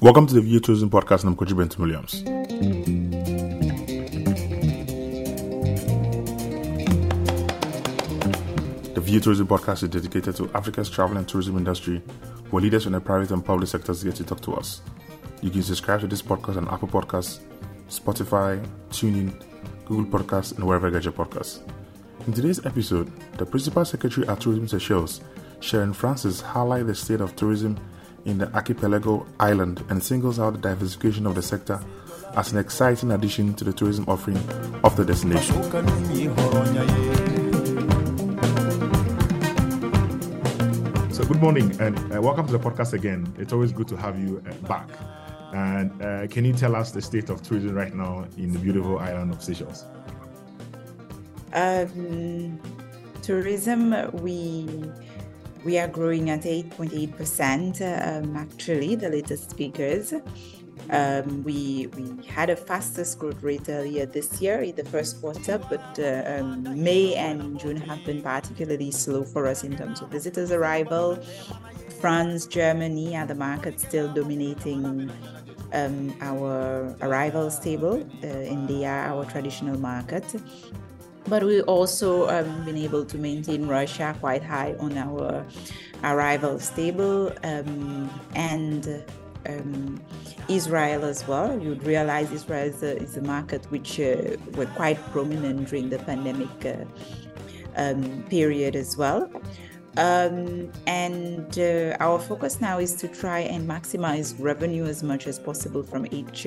[0.00, 2.24] Welcome to the View Tourism Podcast, and I'm Kojo Bentum Williams.
[8.94, 11.98] The View Tourism Podcast is dedicated to Africa's travel and tourism industry,
[12.48, 14.80] where leaders from the private and public sectors get to talk to us.
[15.42, 17.40] You can subscribe to this podcast on Apple Podcasts,
[17.90, 19.34] Spotify, TuneIn,
[19.84, 21.60] Google Podcasts, and wherever you get your podcasts.
[22.26, 25.20] In today's episode, the Principal Secretary at Tourism Seychelles,
[25.60, 27.78] Sherin Francis, highlights the state of tourism
[28.24, 31.80] in the archipelago island and singles out the diversification of the sector
[32.36, 34.36] as an exciting addition to the tourism offering
[34.84, 35.54] of the destination.
[41.12, 43.32] So, good morning and uh, welcome to the podcast again.
[43.38, 44.88] It's always good to have you uh, back.
[45.52, 48.98] And uh, can you tell us the state of tourism right now in the beautiful
[48.98, 49.84] island of Seychelles?
[51.52, 52.60] Um,
[53.22, 54.68] tourism, we
[55.64, 60.14] we are growing at 8.8%, um, actually, the latest figures.
[60.88, 65.58] Um, we, we had a fastest growth rate earlier this year in the first quarter,
[65.58, 70.08] but uh, um, May and June have been particularly slow for us in terms of
[70.08, 71.16] visitors' arrival.
[72.00, 75.10] France, Germany are the markets still dominating
[75.72, 78.02] um, our arrivals table.
[78.24, 80.24] Uh, India, our traditional market
[81.26, 85.44] but we also um, been able to maintain Russia quite high on our
[86.02, 89.04] arrivals table um, and
[89.46, 90.00] um,
[90.48, 91.58] Israel as well.
[91.60, 95.98] You'd realize Israel is a, is a market which uh, were quite prominent during the
[95.98, 96.84] pandemic uh,
[97.76, 99.30] um, period as well.
[99.96, 105.38] Um, and uh, our focus now is to try and maximize revenue as much as
[105.38, 106.46] possible from each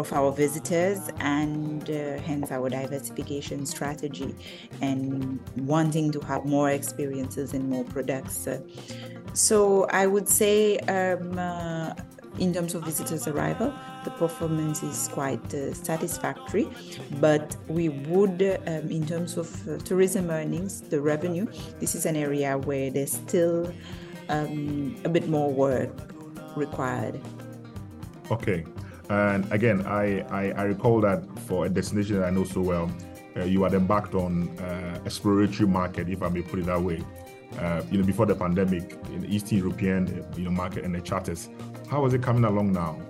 [0.00, 4.34] of our visitors and uh, hence our diversification strategy
[4.80, 8.48] and wanting to have more experiences and more products.
[9.34, 11.94] so I would say um, uh,
[12.38, 13.72] in terms of visitors arrival,
[14.04, 16.68] the performance is quite uh, satisfactory.
[17.20, 21.46] But we would, um, in terms of uh, tourism earnings, the revenue,
[21.80, 23.72] this is an area where there's still
[24.28, 25.90] um, a bit more work
[26.56, 27.20] required.
[28.30, 28.64] Okay.
[29.10, 32.88] And again, I, I, I, recall that for a destination that I know so well,
[33.36, 37.02] uh, you had embarked on uh, exploratory market, if I may put it that way.
[37.58, 41.00] Uh, you know, before the pandemic, in the Eastern European you know market and the
[41.00, 41.48] charters.
[41.88, 43.00] How is it coming along now?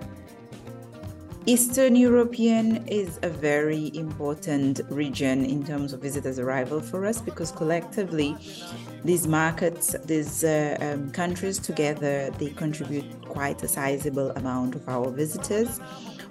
[1.46, 7.50] Eastern European is a very important region in terms of visitors' arrival for us because
[7.50, 8.36] collectively,
[9.04, 15.10] these markets, these uh, um, countries together, they contribute quite a sizable amount of our
[15.10, 15.80] visitors.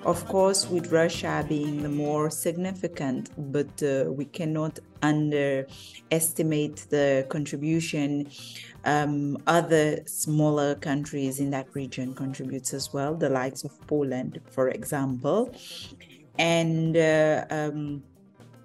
[0.06, 8.30] Of course, with Russia being the more significant, but uh, we cannot underestimate the contribution
[8.86, 14.70] um, other smaller countries in that region contributes as well, the likes of Poland, for
[14.70, 15.54] example.
[16.38, 18.02] And uh, um,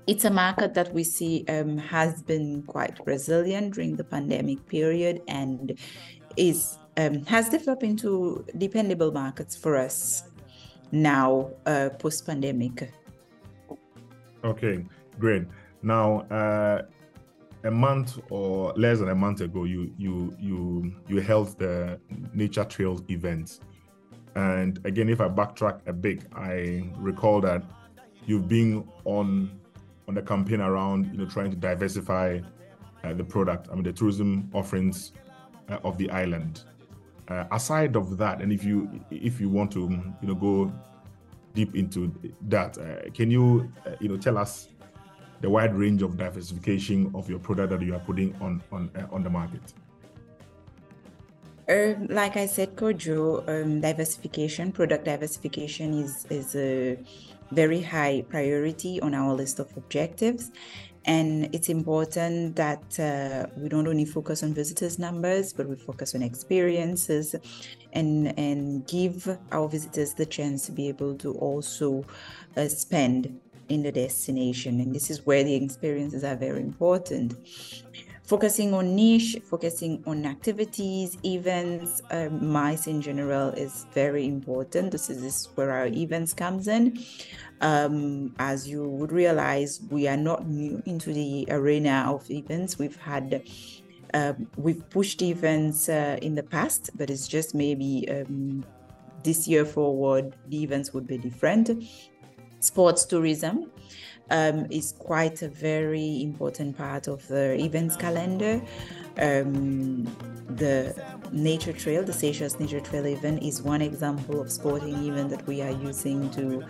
[0.07, 5.21] it's a market that we see um, has been quite resilient during the pandemic period
[5.27, 5.77] and
[6.37, 10.23] is um, has developed into dependable markets for us
[10.93, 12.91] now uh, post pandemic.
[14.45, 14.85] Okay,
[15.19, 15.45] great.
[15.83, 16.83] Now, uh,
[17.65, 21.99] a month or less than a month ago, you you you you held the
[22.35, 23.61] Nature Trails event,
[24.35, 27.65] and again, if I backtrack a bit, I recall that
[28.27, 29.59] you've been on
[30.07, 32.41] on the campaign around you know trying to diversify
[33.03, 33.69] uh, the product.
[33.71, 35.13] I mean, the tourism offerings
[35.69, 36.65] uh, of the island.
[37.29, 39.81] Uh, aside of that, and if you if you want to
[40.21, 40.71] you know go
[41.55, 42.13] deep into
[42.43, 44.69] that, uh, can you uh, you know tell us
[45.41, 49.07] the wide range of diversification of your product that you are putting on on uh,
[49.11, 49.63] on the market?
[51.67, 56.99] Uh, like I said, Kojo, um, diversification, product diversification is is a
[57.53, 60.51] very high priority on our list of objectives.
[61.07, 66.15] And it's important that uh, we don't only focus on visitors' numbers, but we focus
[66.15, 67.35] on experiences
[67.93, 72.07] and, and give our visitors the chance to be able to also
[72.57, 74.81] uh, spend in the destination.
[74.81, 77.35] And this is where the experiences are very important.
[78.25, 84.93] Focusing on niche, focusing on activities, events, uh, MICE in general is very important.
[84.93, 87.05] This is, this is where our events comes in.
[87.61, 92.79] Um, as you would realize, we are not new into the arena of events.
[92.79, 93.43] We've had
[94.15, 98.65] uh, we've pushed events uh, in the past, but it's just maybe um,
[99.23, 101.71] this year forward, the events would be different
[102.61, 103.71] sports tourism
[104.31, 108.61] um, is quite a very important part of the events calendar.
[109.19, 110.05] Um,
[110.49, 110.95] the
[111.33, 115.63] nature trail, the Seychelles Nature Trail event, is one example of sporting event that we
[115.63, 116.65] are using to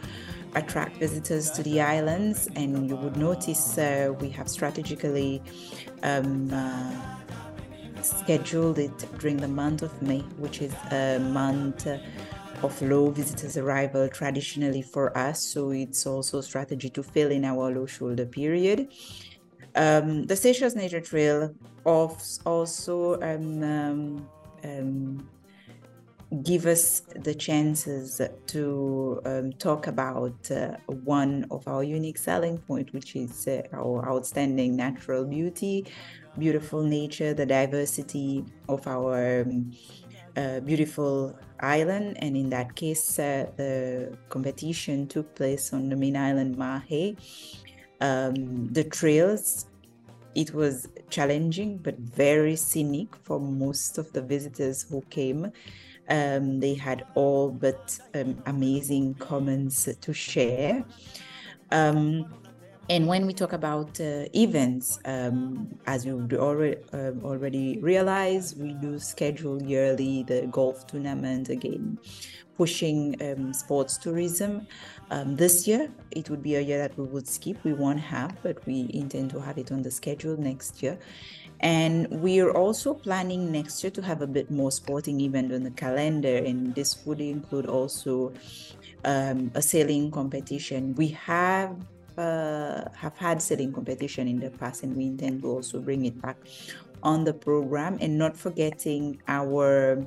[0.54, 2.48] attract visitors to the islands.
[2.54, 5.42] And you would notice uh, we have strategically
[6.02, 6.92] um, uh,
[8.02, 11.86] scheduled it during the month of May, which is a month
[12.62, 15.42] of low visitors arrival traditionally for us.
[15.42, 18.88] So it's also strategy to fill in our low shoulder period.
[19.74, 21.54] Um, the Seychelles Nature Trail
[21.84, 24.28] also um, um,
[24.62, 25.28] um,
[26.42, 32.92] give us the chances to um, talk about uh, one of our unique selling point,
[32.92, 35.86] which is uh, our outstanding natural beauty,
[36.38, 39.44] beautiful nature, the diversity of our
[40.36, 42.16] uh, beautiful island.
[42.20, 47.16] And in that case, uh, the competition took place on the main island Mahé.
[48.00, 49.66] Um, the trails,
[50.34, 55.52] it was challenging but very scenic for most of the visitors who came.
[56.08, 60.84] Um, they had all but um, amazing comments to share.
[61.70, 62.26] Um,
[62.90, 68.74] and when we talk about uh, events, um, as you already uh, already realize, we
[68.74, 71.98] do schedule yearly the golf tournament again,
[72.56, 74.66] pushing um, sports tourism.
[75.10, 77.62] Um, this year, it would be a year that we would skip.
[77.64, 80.98] We won't have, but we intend to have it on the schedule next year.
[81.60, 85.62] And we are also planning next year to have a bit more sporting event on
[85.62, 88.34] the calendar, and this would include also
[89.04, 90.94] um, a sailing competition.
[90.96, 91.76] We have
[92.18, 96.20] uh, have had sailing competition in the past, and we intend to also bring it
[96.20, 96.36] back
[97.02, 100.06] on the program, and not forgetting our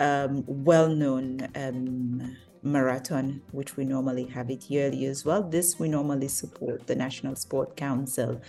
[0.00, 5.42] um, well-known um, marathon, which we normally have it yearly as well.
[5.42, 8.40] This we normally support the National Sport Council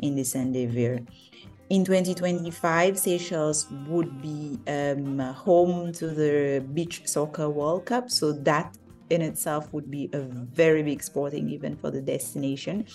[0.00, 1.00] in this endeavor.
[1.68, 8.76] In 2025, Seychelles would be um, home to the Beach Soccer World Cup, so that
[9.10, 12.86] in itself would be a very big sporting event for the destination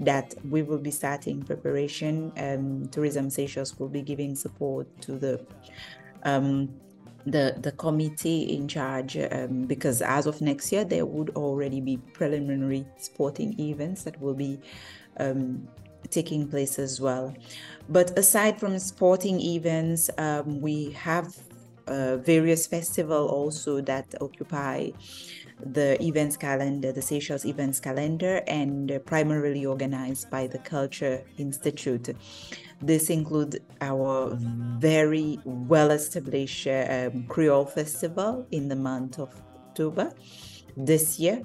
[0.00, 2.32] that we will be starting preparation.
[2.36, 5.46] Um, Tourism Seychelles will be giving support to the
[6.24, 6.68] um,
[7.26, 11.98] the the committee in charge um, because as of next year there would already be
[12.14, 14.58] preliminary sporting events that will be
[15.18, 15.68] um,
[16.08, 17.34] taking place as well.
[17.88, 21.36] But aside from sporting events, um, we have
[21.86, 24.90] uh, various festival also that occupy
[25.64, 32.14] the events calendar, the Seychelles events calendar, and primarily organized by the Culture Institute.
[32.82, 34.36] This includes our
[34.78, 39.34] very well established um, Creole Festival in the month of
[39.68, 40.12] October
[40.76, 41.42] this year.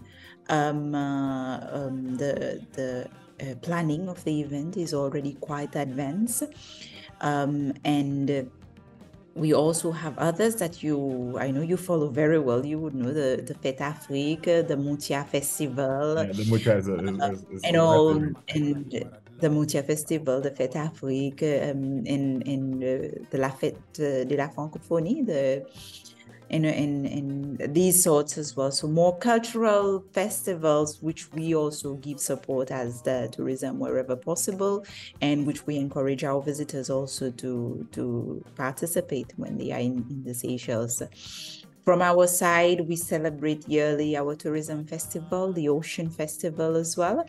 [0.47, 3.09] Um, uh, um, the the
[3.41, 6.43] uh, planning of the event is already quite advanced,
[7.21, 8.49] um, and
[9.35, 12.65] we also have others that you I know you follow very well.
[12.65, 16.15] You would know the the Fête Afrique, the Moutia Festival.
[16.15, 18.91] Yeah, the Moutia is, a, is, and all and
[19.41, 22.87] the Moutia Festival, the Fête Afrique, um, and and uh,
[23.29, 25.65] the La Fête de la Francophonie, the
[26.49, 28.71] and, and, and these sorts as well.
[28.71, 34.85] So more cultural festivals, which we also give support as the tourism wherever possible,
[35.21, 40.23] and which we encourage our visitors also to to participate when they are in, in
[40.23, 41.01] the Seychelles.
[41.85, 47.23] From our side, we celebrate yearly our tourism festival, the Ocean Festival as well,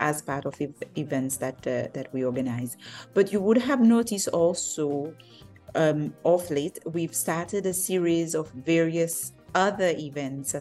[0.00, 2.78] as part of ev- events that uh, that we organize.
[3.12, 5.14] But you would have noticed also
[5.74, 10.54] um, of late, we've started a series of various other events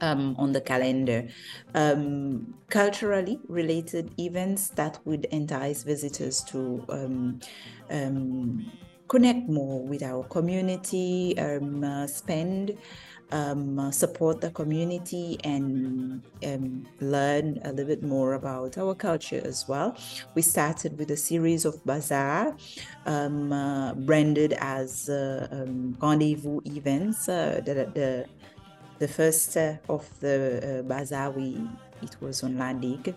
[0.00, 1.28] um, on the calendar,
[1.74, 7.40] um, culturally related events that would entice visitors to um,
[7.90, 8.70] um
[9.08, 12.76] connect more with our community, um, uh, spend
[13.32, 19.66] um, support the community and um, learn a little bit more about our culture as
[19.68, 19.96] well.
[20.34, 22.56] We started with a series of bazaar
[23.06, 27.28] um, uh, branded as uh, um, rendezvous events.
[27.28, 28.26] Uh, the, the,
[28.98, 31.56] the first uh, of the uh, bazaar we
[32.02, 33.14] it was on La Digue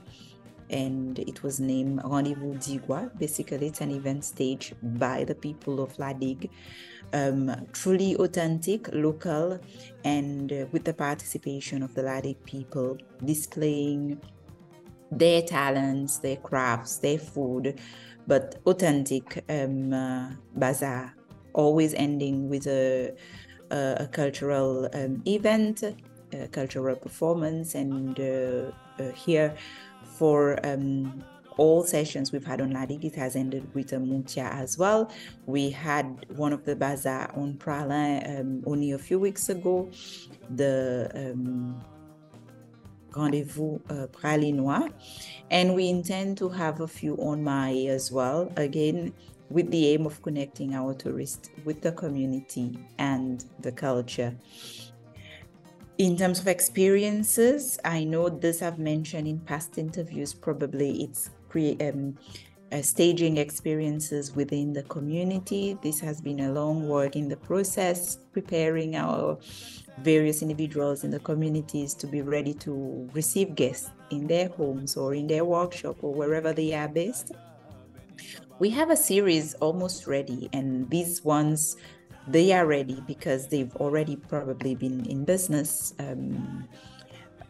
[0.72, 3.10] and it was named Rendezvous Diguois.
[3.20, 6.50] Basically, it's an event staged by the people of La Digue
[7.14, 9.60] um, truly authentic, local,
[10.04, 14.20] and uh, with the participation of the La Digue people, displaying
[15.12, 17.80] their talents, their crafts, their food,
[18.28, 21.14] but authentic um, uh, bazaar,
[21.54, 23.14] always ending with a,
[23.72, 25.84] a, a cultural um, event,
[26.34, 29.54] a cultural performance, and uh, uh here
[30.04, 31.24] for um,
[31.58, 35.12] all sessions we've had on La Digue, it has ended with a moutia as well.
[35.46, 39.90] We had one of the bazaar on Praslin um, only a few weeks ago.
[40.56, 41.84] The um,
[43.16, 44.92] Rendezvous uh, Praslinois.
[45.50, 48.52] And we intend to have a few on Mahé as well.
[48.58, 49.14] Again,
[49.50, 54.34] with the aim of connecting our tourists with the community and the culture.
[56.02, 61.78] In terms of experiences, I know this I've mentioned in past interviews, probably it's pre-
[61.80, 62.18] um,
[62.72, 65.78] uh, staging experiences within the community.
[65.84, 69.38] This has been a long work in the process, preparing our
[70.00, 75.14] various individuals in the communities to be ready to receive guests in their homes or
[75.14, 77.32] in their workshop or wherever they are based.
[78.58, 81.78] We have a series almost ready, and these ones
[82.28, 85.94] they are ready because they've already probably been in business.
[86.00, 86.68] Um,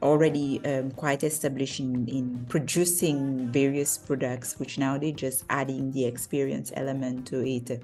[0.02, 6.06] already um, quite established in, in producing various products, which now they're just adding the
[6.06, 7.84] experience element to it.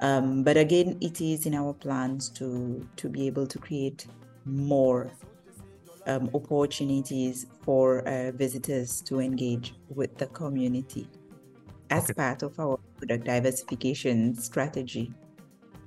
[0.00, 4.06] Um, but again, it is in our plans to to be able to create
[4.44, 5.10] more
[6.06, 11.08] um, opportunities for uh, visitors to engage with the community
[11.90, 12.14] as okay.
[12.14, 15.12] part of our product diversification strategy.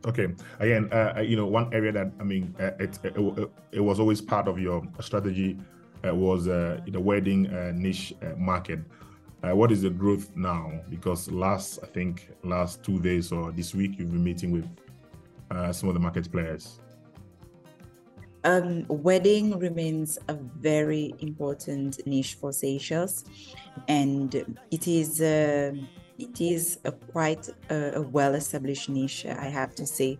[0.08, 0.28] Okay.
[0.60, 4.22] Again, uh, you know, one area that I mean, uh, it, it, it, was always
[4.22, 5.60] part of your strategy
[6.08, 8.80] uh, was uh, the wedding uh, niche market.
[9.44, 10.72] Uh, what is the growth now?
[10.90, 14.68] Because last, I think, last two days or this week, you've been meeting with
[15.52, 16.80] uh, some of the market players.
[18.44, 23.26] Um, wedding remains a very important niche for Seychelles,
[23.88, 25.74] and it is uh,
[26.18, 30.20] it is a quite a, a well-established niche, I have to say.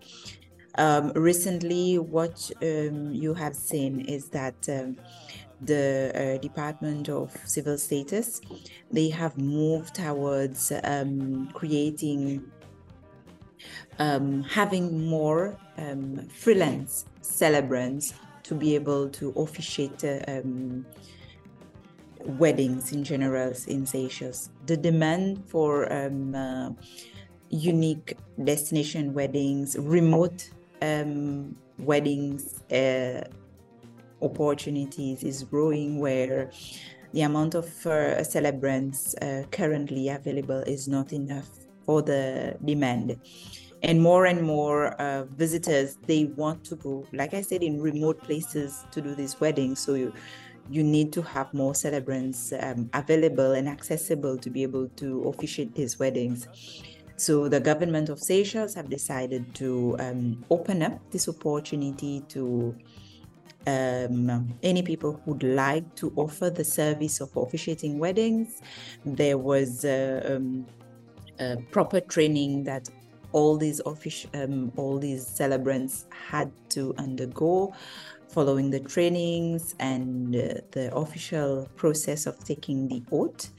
[0.78, 4.98] Um, recently, what um, you have seen is that um,
[5.62, 8.42] the uh, Department of Civil Status,
[8.92, 12.44] they have moved towards um, creating,
[13.98, 18.14] um, having more um, freelance celebrants
[18.44, 20.42] to be able to officiate uh,
[22.28, 24.50] weddings in general in Seychelles.
[24.66, 26.70] The demand for um, uh,
[27.50, 30.50] unique destination weddings, remote
[30.82, 33.24] um, weddings, uh,
[34.22, 36.52] opportunities is growing where
[37.14, 41.50] the amount of uh, celebrants uh, currently available is not enough
[41.86, 43.18] for the demand
[43.84, 48.22] and more and more uh, visitors they want to go like i said in remote
[48.24, 50.12] places to do these weddings so you
[50.70, 55.74] you need to have more celebrants um, available and accessible to be able to officiate
[55.76, 56.48] these weddings
[57.18, 62.78] so the government of Seychelles have decided to um, open up this opportunity to
[63.66, 68.62] um, any people who'd like to offer the service of officiating weddings.
[69.04, 70.68] There was uh, um,
[71.72, 72.88] proper training that
[73.32, 77.74] all these offic- um, all these celebrants had to undergo
[78.30, 83.52] following the trainings and uh, the official process of taking the oath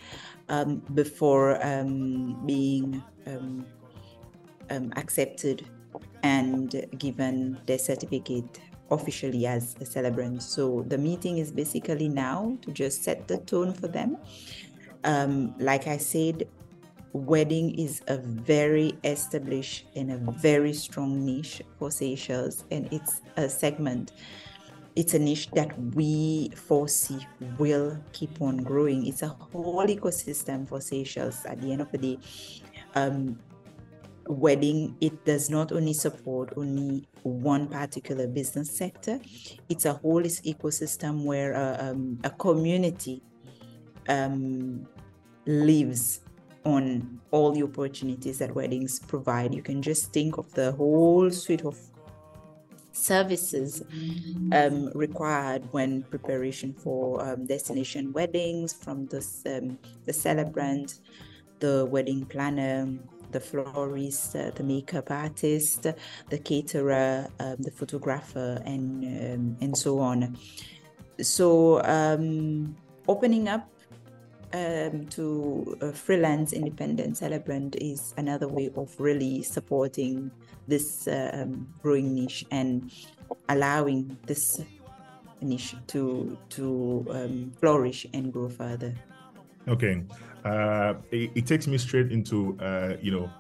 [0.49, 3.67] um, before um, being um,
[4.71, 5.67] um, accepted
[6.23, 8.61] and given their certificate
[8.91, 10.43] officially as a celebrant.
[10.43, 14.17] So the meeting is basically now to just set the tone for them.
[15.05, 16.49] Um, like I said,
[17.13, 23.49] wedding is a very established and a very strong niche for Seychelles, and it's a
[23.49, 24.13] segment.
[24.99, 27.25] It's a niche that we foresee
[27.57, 29.07] will keep on growing.
[29.07, 31.45] It's a whole ecosystem for Seychelles.
[31.47, 32.19] At the end of the day,
[32.97, 33.39] um,
[34.27, 39.19] wedding it does not only support only one particular business sector
[39.71, 43.23] it's a whole ecosystem where uh, um, a community
[44.09, 44.87] um,
[45.47, 46.21] lives
[46.67, 51.65] on all the opportunities that weddings provide you can just think of the whole suite
[51.65, 51.79] of
[52.99, 53.83] services
[54.53, 61.01] um, required when preparation for um, destination weddings from the, um, the celebrant
[61.61, 62.99] the wedding planner
[63.31, 65.87] the florist, uh, the makeup artist,
[66.29, 70.37] the caterer, um, the photographer, and um, and so on.
[71.21, 72.77] So um,
[73.07, 73.69] opening up
[74.53, 80.31] um, to a freelance independent celebrant is another way of really supporting
[80.67, 82.91] this um, growing niche and
[83.49, 84.61] allowing this
[85.41, 88.95] niche to to um, flourish and grow further.
[89.67, 90.03] Okay
[90.45, 93.31] uh, it, it, takes me straight into uh, you know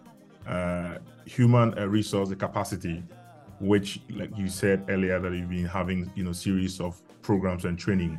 [0.50, 3.02] uh, human uh, resource capacity,
[3.60, 7.78] which, like you said earlier, that you've been having you know series of programs and
[7.78, 8.18] training.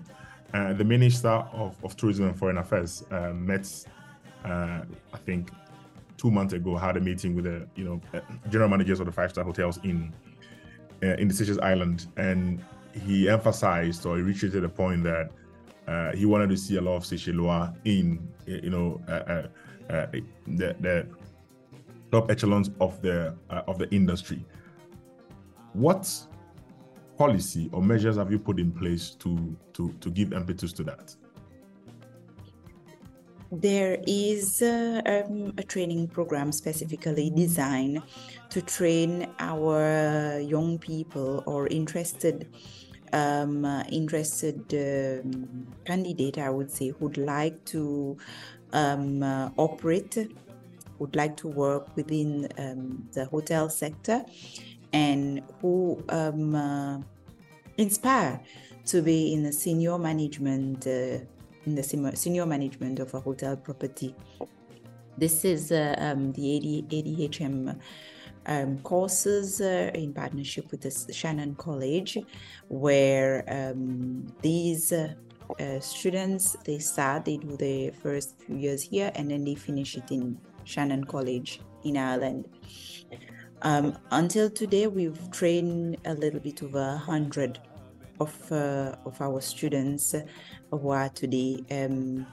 [0.53, 3.68] Uh, the Minister of, of Tourism and Foreign Affairs uh, met
[4.46, 4.82] uh,
[5.13, 5.51] I think
[6.18, 9.12] two months ago, had a meeting with the you know uh, general managers of the
[9.12, 10.13] five star hotels in
[11.03, 12.63] uh, in the Seychelles Island, and
[13.06, 15.32] he emphasized or he reiterated the point that
[15.88, 21.08] uh, he wanted to see a lot of Seychellois in you know the, the
[22.12, 24.44] top echelons of the of the industry.
[25.74, 26.12] What
[27.20, 31.16] policy or measures have you put in place to to to give impetus to that?
[33.52, 38.04] There is uh, um, a training program specifically designed
[38.50, 42.48] to train our young people or interested
[43.12, 48.18] um, uh, interested um, candidate, I would say, who'd like to
[48.72, 50.16] um, uh, operate,
[51.00, 54.24] would like to work within um, the hotel sector,
[54.93, 57.00] and who um, uh,
[57.77, 58.39] inspire
[58.86, 61.19] to be in the senior management uh,
[61.65, 61.84] in the
[62.15, 64.15] senior management of a hotel property.
[65.17, 67.77] This is uh, um, the AD, ADHM
[68.46, 72.17] um, courses uh, in partnership with the Shannon College,
[72.69, 75.13] where um, these uh,
[75.79, 80.10] students they start, they do the first few years here, and then they finish it
[80.10, 82.48] in Shannon College in Ireland.
[83.62, 87.60] Um, until today, we've trained a little bit over a hundred
[88.20, 90.16] of uh, of our students
[90.72, 92.25] who are today, um,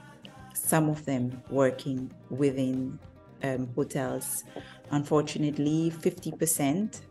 [0.53, 2.97] some of them working within
[3.43, 4.45] um, hotels.
[4.91, 7.01] Unfortunately, 50%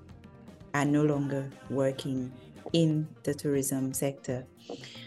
[0.73, 2.32] are no longer working
[2.73, 4.46] in the tourism sector.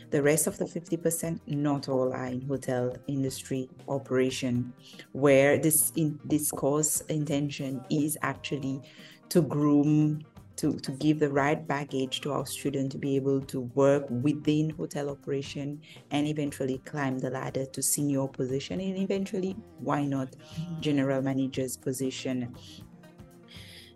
[0.09, 4.73] The rest of the 50%, not all are in hotel industry operation,
[5.11, 8.81] where this in this course intention is actually
[9.29, 10.25] to groom
[10.59, 14.71] to, to give the right baggage to our student to be able to work within
[14.71, 15.79] hotel operation
[16.11, 20.35] and eventually climb the ladder to senior position and eventually why not
[20.81, 22.53] general manager's position.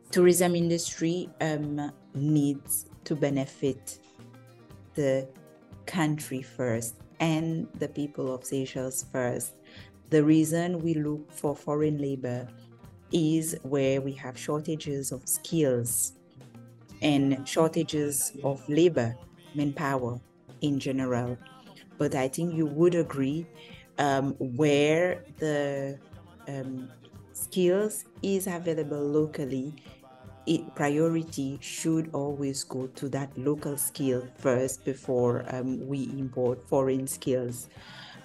[0.09, 3.99] Tourism industry um, needs to benefit
[4.93, 5.27] the
[5.85, 9.53] country first and the people of Seychelles first.
[10.09, 12.47] The reason we look for foreign labor
[13.11, 16.13] is where we have shortages of skills
[17.01, 19.15] and shortages of labor,
[19.55, 20.19] manpower
[20.61, 21.37] in general.
[21.97, 23.45] But I think you would agree
[23.97, 25.99] um, where the
[26.47, 26.89] um,
[27.33, 29.75] skills is available locally,
[30.45, 37.07] it, priority should always go to that local skill first before um, we import foreign
[37.07, 37.69] skills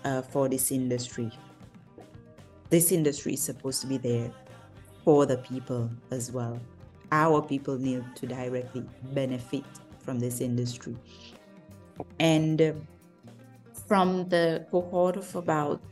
[0.05, 1.31] uh, for this industry.
[2.71, 4.31] This industry is supposed to be there
[5.05, 6.61] for the people as well
[7.13, 9.65] our people need to directly benefit
[10.01, 10.97] from this industry.
[12.21, 12.73] And uh,
[13.87, 15.83] from the cohort of about,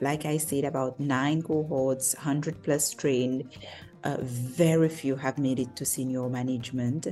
[0.00, 3.50] like I said, about nine cohorts, 100 plus trained,
[4.04, 7.08] uh, very few have made it to senior management.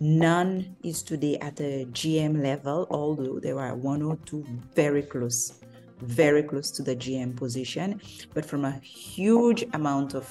[0.00, 5.60] None is today at the GM level, although there are one or two very close,
[6.00, 8.00] very close to the GM position.
[8.32, 10.26] But from a huge amount of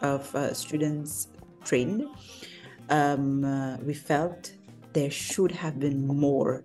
[0.00, 1.28] of uh, students
[1.64, 2.04] trained,
[2.90, 4.52] um, uh, we felt
[4.92, 6.62] there should have been more,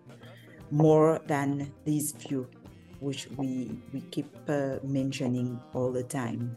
[0.70, 2.48] more than these few,
[3.00, 6.56] which we we keep uh, mentioning all the time.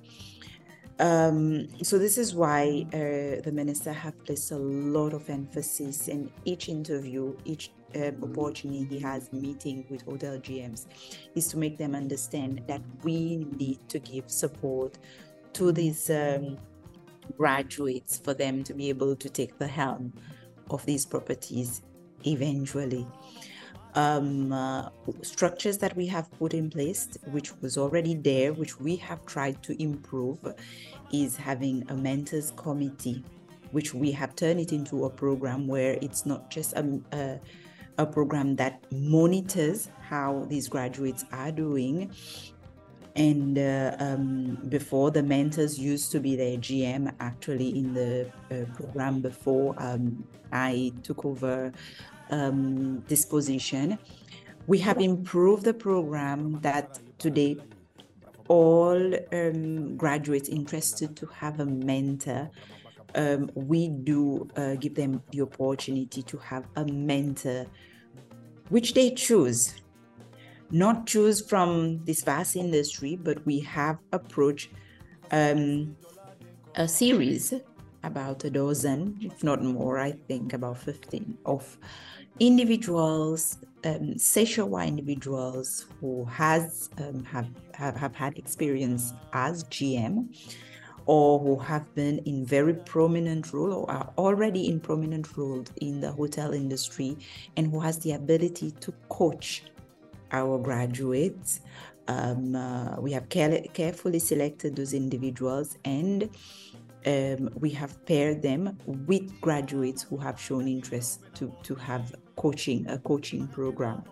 [0.99, 6.31] Um, so this is why uh, the minister have placed a lot of emphasis in
[6.45, 10.87] each interview, each uh, opportunity he has meeting with hotel GMs,
[11.35, 14.99] is to make them understand that we need to give support
[15.55, 16.59] to these um,
[17.37, 20.13] graduates for them to be able to take the helm
[20.71, 21.83] of these properties
[22.25, 23.07] eventually.
[23.95, 24.89] Um, uh,
[25.21, 29.63] structures that we have put in place, which was already there, which we have tried
[29.65, 30.39] to improve,
[31.13, 33.23] is having a mentors committee,
[33.73, 37.41] which we have turned it into a program where it's not just a, a,
[37.99, 42.11] a program that monitors how these graduates are doing,
[43.17, 48.65] and uh, um, before the mentors used to be their GM actually in the uh,
[48.75, 51.73] program before um, I took over
[52.33, 53.99] um, this position.
[54.67, 57.59] We have improved the program that today
[58.49, 62.51] all um, graduates interested to have a mentor
[63.15, 67.67] um, we do uh, give them the opportunity to have a mentor
[68.71, 69.75] which they choose
[70.73, 74.71] not choose from this vast industry, but we have approached
[75.31, 75.95] um,
[76.75, 77.53] a series
[78.03, 81.79] about a dozen, if not more, I think about 15, of
[82.41, 90.29] individuals um, Seychellois individuals who has um, have, have have had experience as GM
[91.07, 96.01] or who have been in very prominent role or are already in prominent role in
[96.01, 97.17] the hotel industry
[97.57, 99.65] and who has the ability to coach
[100.31, 101.61] our graduates.
[102.09, 106.29] Um, uh, we have care- carefully selected those individuals and
[107.07, 112.89] um, we have paired them with graduates who have shown interest to, to have coaching,
[112.89, 114.03] a coaching program.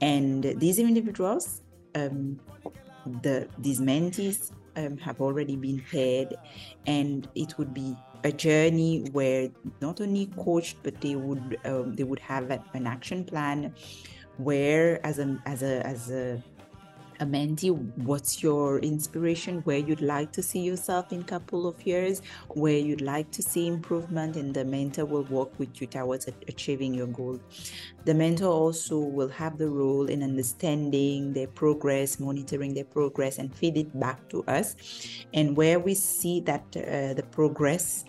[0.00, 1.62] And these individuals,
[1.94, 2.40] um,
[3.22, 6.34] the these mentees um, have already been paired,
[6.86, 9.48] and it would be a journey where
[9.80, 13.74] not only coached, but they would um, they would have an action plan,
[14.36, 16.42] where as a as a as a
[17.20, 19.60] a mentee what's your inspiration?
[19.60, 22.22] Where you'd like to see yourself in a couple of years?
[22.48, 24.36] Where you'd like to see improvement?
[24.36, 27.38] And the mentor will work with you towards achieving your goal.
[28.06, 33.54] The mentor also will have the role in understanding their progress monitoring their progress and
[33.54, 34.76] feed it back to us.
[35.34, 38.04] And where we see that uh, the progress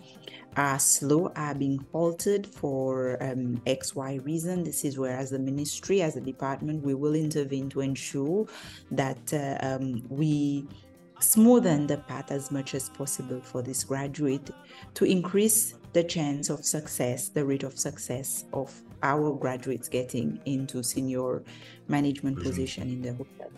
[0.56, 4.64] are slow, are being halted for um, XY reason.
[4.64, 8.46] This is where, as the ministry, as a department, we will intervene to ensure
[8.90, 10.66] that uh, um, we
[11.20, 14.50] smoothen the path as much as possible for this graduate
[14.94, 20.82] to increase the chance of success, the rate of success of our graduates getting into
[20.82, 21.42] senior
[21.88, 22.46] management mm-hmm.
[22.46, 23.50] position in the hotel.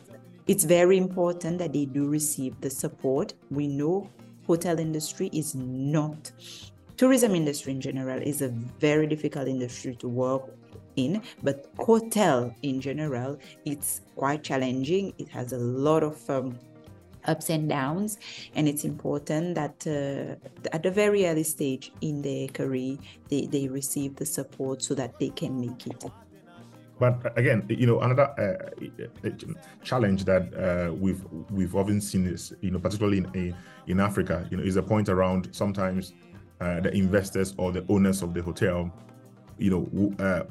[0.46, 3.32] It's very important that they do receive the support.
[3.50, 4.10] We know
[4.46, 6.30] hotel industry is not
[6.96, 10.42] tourism industry in general is a very difficult industry to work
[10.96, 15.12] in but hotel in general it's quite challenging.
[15.18, 16.58] It has a lot of um,
[17.26, 18.18] ups and downs
[18.54, 22.96] and it's important that uh, at the very early stage in their career
[23.28, 26.04] they, they receive the support so that they can make it.
[26.98, 29.30] But again, you know, another uh,
[29.82, 32.24] challenge that uh, we've we've often seen
[32.60, 33.54] you know, particularly in
[33.88, 36.12] in Africa, you know, is a point around sometimes
[36.60, 38.92] uh, the investors or the owners of the hotel,
[39.58, 40.44] you know, uh,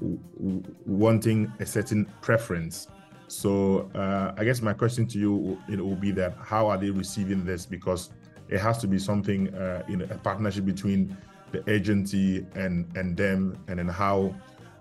[0.85, 2.87] wanting a certain preference.
[3.27, 6.89] So uh, I guess my question to you, know, will be that how are they
[6.89, 7.65] receiving this?
[7.65, 8.11] Because
[8.49, 11.17] it has to be something, uh, you know, a partnership between
[11.51, 14.35] the agency and and them, and then how,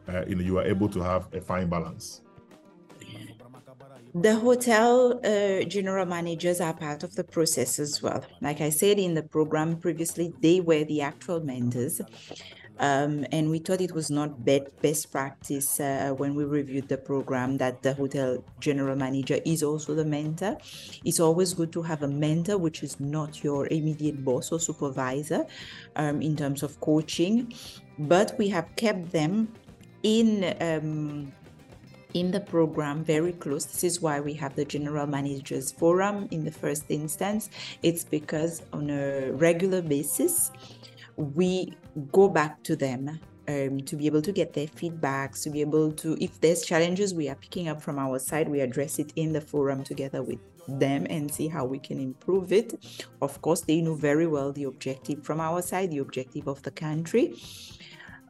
[0.09, 2.23] uh, you know, you are able to have a fine balance.
[4.14, 8.22] The hotel uh, general managers are part of the process as well.
[8.42, 12.03] Like I said in the program previously, they were the actual mentors.
[12.79, 17.57] Um, and we thought it was not best practice uh, when we reviewed the program
[17.59, 20.59] that the hotel general manager is also the mentor.
[21.05, 25.46] It's always good to have a mentor, which is not your immediate boss or supervisor
[25.96, 27.55] um, in terms of coaching,
[27.98, 29.53] but we have kept them
[30.03, 30.55] in.
[30.61, 31.33] Um,
[32.14, 33.64] in the program very close.
[33.66, 37.51] This is why we have the General Managers Forum in the first instance.
[37.83, 40.51] It's because on a regular basis,
[41.16, 41.75] we
[42.11, 45.92] go back to them um, to be able to get their feedbacks, to be able
[45.92, 49.33] to, if there's challenges we are picking up from our side, we address it in
[49.33, 52.75] the forum together with them and see how we can improve it.
[53.20, 56.70] Of course, they know very well the objective from our side, the objective of the
[56.70, 57.35] country.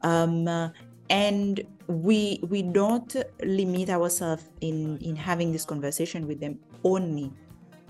[0.02, 0.72] Um,
[1.10, 7.32] and we we don't limit ourselves in in having this conversation with them only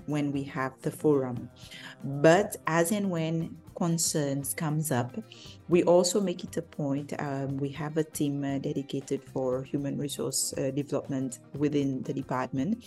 [0.06, 1.48] when we have the forum.
[2.04, 5.16] But as and when concerns comes up
[5.68, 9.96] we also make it a point um, we have a team uh, dedicated for human
[9.96, 12.84] resource uh, development within the department.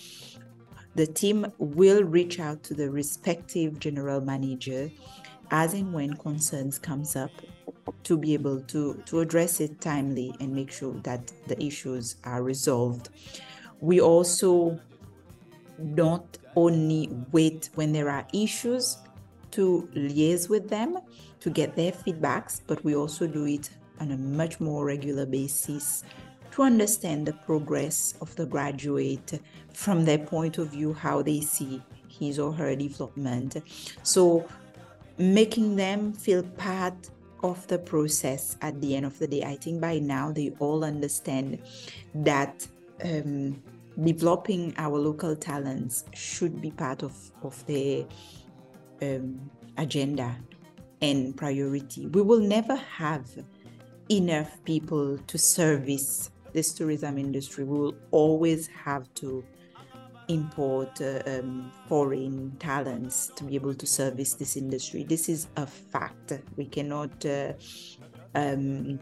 [0.94, 4.92] The team will reach out to the respective general manager
[5.52, 7.32] as and when concerns comes up
[8.04, 12.44] to be able to, to address it timely and make sure that the issues are
[12.44, 13.10] resolved.
[13.80, 14.80] We also
[15.94, 18.98] don't only wait when there are issues
[19.52, 20.98] to liaise with them
[21.40, 23.70] to get their feedbacks, but we also do it
[24.00, 26.04] on a much more regular basis
[26.52, 29.40] to understand the progress of the graduate
[29.74, 33.58] from their point of view, how they see his or her development.
[34.04, 34.48] So,
[35.18, 37.10] making them feel part
[37.50, 39.44] of the process at the end of the day.
[39.44, 41.60] I think by now they all understand
[42.14, 42.68] that
[43.04, 43.62] um,
[44.02, 48.06] developing our local talents should be part of, of the
[49.02, 50.36] um, agenda
[51.02, 52.08] and priority.
[52.08, 53.30] We will never have
[54.10, 57.64] enough people to service this tourism industry.
[57.64, 59.44] We will always have to
[60.28, 65.04] import uh, um, foreign talents to be able to service this industry.
[65.04, 66.34] This is a fact.
[66.58, 67.54] We cannot uh,
[68.34, 69.00] um,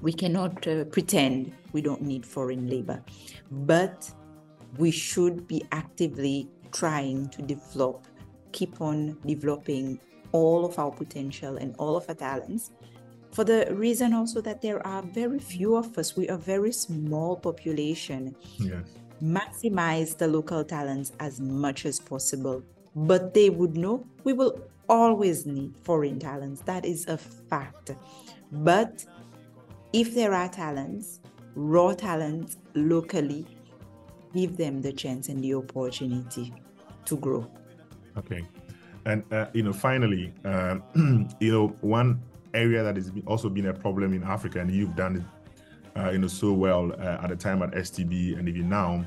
[0.00, 3.02] We cannot uh, pretend we don't need foreign labor,
[3.50, 4.08] but
[4.76, 8.06] we should be actively trying to develop,
[8.52, 9.98] keep on developing
[10.30, 12.70] all of our potential and all of our talents
[13.32, 16.72] for the reason also that there are very few of us we are a very
[16.72, 18.84] small population yes.
[19.22, 22.62] Maximize the local talents as much as possible.
[22.94, 26.62] But they would know we will always need foreign talents.
[26.62, 27.92] That is a fact.
[28.50, 29.04] But
[29.92, 31.20] if there are talents
[31.58, 33.44] raw talents locally
[34.32, 36.54] give them the chance and the opportunity
[37.04, 37.50] to grow.
[38.16, 38.46] Okay.
[39.06, 42.22] And uh, you know finally uh, you know one
[42.54, 45.22] area that has also been a problem in Africa, and you've done it,
[45.98, 49.06] uh, you know, so well uh, at the time at STB and even now,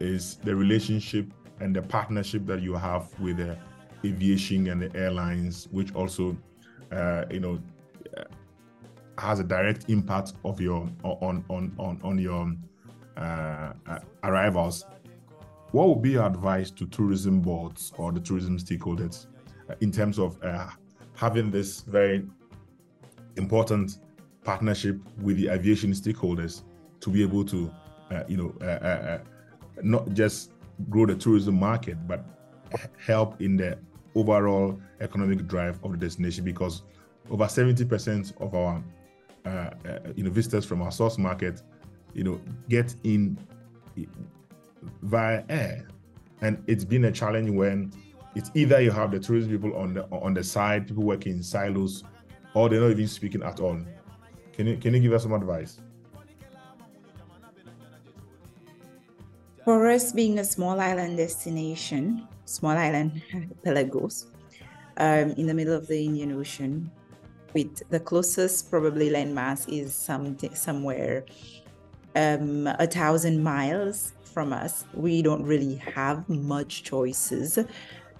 [0.00, 1.26] is the relationship
[1.60, 3.56] and the partnership that you have with the
[4.04, 6.36] aviation and the airlines, which also,
[6.92, 7.58] uh, you know,
[8.16, 8.24] uh,
[9.18, 12.52] has a direct impact of your on on on on your
[13.16, 14.84] uh, uh, arrivals.
[15.70, 19.26] What would be your advice to tourism boards or the tourism stakeholders
[19.80, 20.38] in terms of
[21.16, 22.26] having this very
[23.36, 23.98] important
[24.44, 26.62] partnership with the aviation stakeholders
[27.00, 27.72] to be able to,
[28.10, 29.18] uh, you know, uh, uh, uh,
[29.82, 30.52] not just
[30.90, 32.24] grow the tourism market, but
[32.98, 33.78] help in the
[34.14, 36.82] overall economic drive of the destination because
[37.30, 38.82] over 70% of our
[39.46, 41.60] uh, uh, you know visitors from our source market
[42.14, 43.36] you know get in
[45.02, 45.86] via air
[46.40, 47.92] and it's been a challenge when
[48.34, 51.42] it's either you have the tourism people on the on the side people working in
[51.42, 52.04] silos
[52.54, 53.78] or they're not even speaking at all.
[54.56, 55.80] Can you can you give us some advice?
[59.64, 63.22] For us, being a small island destination, small island
[63.64, 64.26] Pelagos,
[64.98, 66.90] um, in the middle of the Indian Ocean,
[67.54, 71.24] with the closest probably landmass is some somewhere
[72.14, 74.84] um, a thousand miles from us.
[74.94, 77.58] We don't really have much choices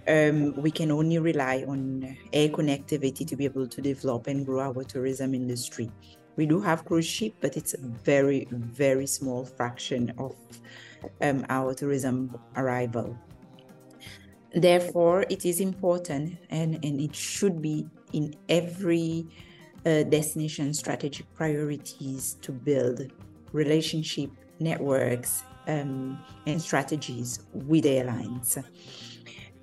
[0.06, 4.60] um, we can only rely on air connectivity to be able to develop and grow
[4.60, 5.90] our tourism industry.
[6.36, 10.34] We do have cruise ship, but it's a very, very small fraction of
[11.20, 13.16] um, our tourism arrival.
[14.54, 19.26] Therefore, it is important and, and it should be in every
[19.84, 23.12] uh, destination strategic priorities to build
[23.52, 28.58] relationship networks um, and strategies with airlines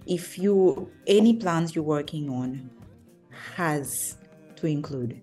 [0.06, 2.70] if you any plans you're working on
[3.56, 4.18] has
[4.56, 5.22] to include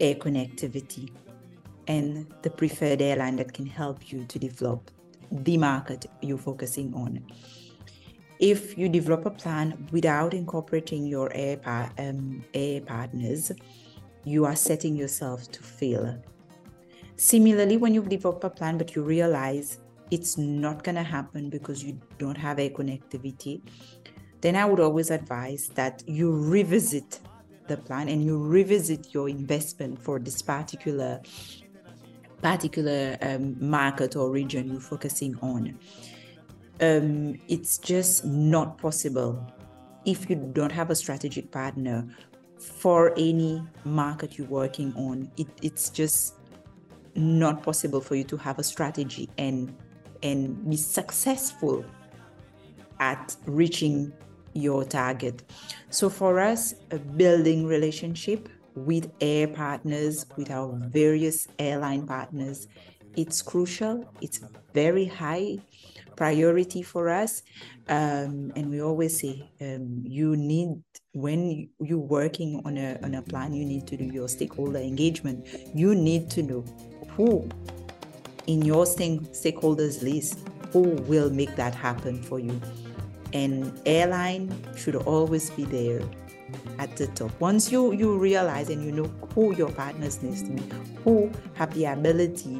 [0.00, 1.10] air connectivity
[1.86, 4.90] and the preferred airline that can help you to develop
[5.30, 7.24] the market you're focusing on.
[8.38, 13.52] If you develop a plan without incorporating your air, par- um, air partners,
[14.24, 16.22] you are setting yourself to fail.
[17.16, 19.78] Similarly, when you develop a plan but you realize
[20.10, 23.60] it's not going to happen because you don't have air connectivity,
[24.40, 27.20] then I would always advise that you revisit
[27.70, 31.20] the plan and you revisit your investment for this particular
[32.42, 35.78] particular um, market or region you're focusing on.
[36.80, 39.46] Um, it's just not possible
[40.06, 42.08] if you don't have a strategic partner
[42.58, 45.30] for any market you're working on.
[45.36, 46.34] It, it's just
[47.14, 49.74] not possible for you to have a strategy and
[50.22, 51.84] and be successful
[52.98, 54.12] at reaching
[54.52, 55.42] your target.
[55.90, 56.74] So for us,
[57.16, 62.68] building relationship with air partners, with our various airline partners,
[63.16, 64.08] it's crucial.
[64.20, 64.40] It's
[64.72, 65.58] very high
[66.16, 67.42] priority for us.
[67.88, 70.82] Um, and we always say um, you need
[71.12, 75.48] when you're working on a on a plan, you need to do your stakeholder engagement.
[75.74, 76.64] You need to know
[77.16, 77.48] who
[78.46, 80.38] in your stakeholders list
[80.72, 82.60] who will make that happen for you.
[83.32, 86.02] And airline should always be there
[86.78, 87.30] at the top.
[87.40, 90.36] Once you, you realize and you know who your partners need
[90.70, 92.58] to who have the ability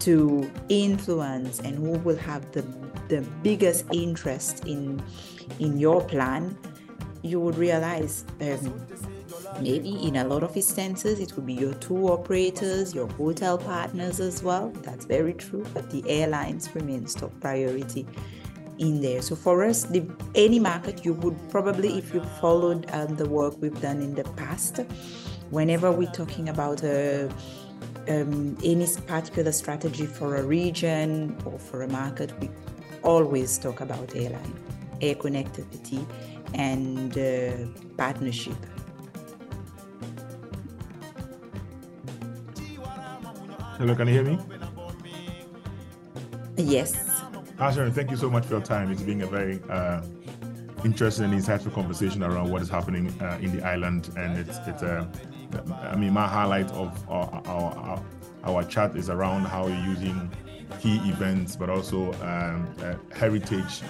[0.00, 2.62] to influence and who will have the,
[3.08, 5.02] the biggest interest in
[5.58, 6.56] in your plan,
[7.22, 8.86] you would realize um,
[9.60, 14.18] Maybe in a lot of instances, it would be your tour operators, your hotel partners
[14.18, 14.70] as well.
[14.82, 18.06] That's very true, but the airlines remains top priority
[18.78, 19.22] in there.
[19.22, 20.04] So for us, the,
[20.34, 24.24] any market you would probably, if you followed um, the work we've done in the
[24.36, 24.78] past,
[25.50, 27.30] whenever we're talking about a
[28.08, 32.50] um, any particular strategy for a region or for a market, we
[33.02, 34.54] always talk about airline,
[35.00, 36.04] air connectivity,
[36.54, 37.52] and uh,
[37.96, 38.56] partnership.
[43.78, 44.38] Hello, can you hear me?
[46.56, 47.21] Yes.
[47.70, 48.90] Sherin, thank you so much for your time.
[48.90, 50.02] It's been a very uh,
[50.84, 54.82] interesting and insightful conversation around what is happening uh, in the island, and it's, it's
[54.82, 55.06] uh,
[55.82, 58.04] I mean, my highlight of our, our, our,
[58.44, 60.30] our chat is around how you're using
[60.80, 63.82] key events, but also um, uh, heritage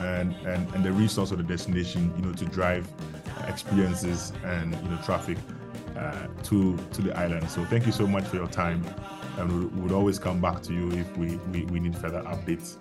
[0.00, 2.88] and, and and the resource of the destination, you know, to drive
[3.48, 5.38] experiences and you know traffic
[5.96, 7.50] uh, to to the island.
[7.50, 8.84] So thank you so much for your time,
[9.38, 12.76] and we would always come back to you if we we, we need further updates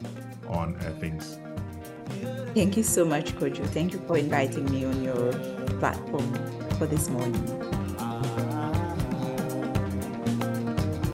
[0.48, 1.38] on uh, things.
[2.54, 3.66] Thank you so much, Kojo.
[3.68, 5.34] Thank you for inviting me on your
[5.80, 6.34] platform
[6.78, 7.67] for this morning.